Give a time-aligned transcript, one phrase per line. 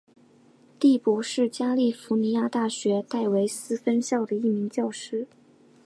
[0.79, 5.27] 第伯是加利福尼亚大学戴维斯分校的一名教师。